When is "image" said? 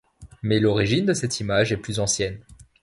1.41-1.71